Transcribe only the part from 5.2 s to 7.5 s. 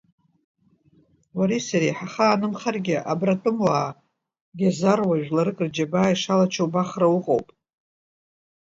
жәларык рџьабаа ишалачо убахра уҟоуп.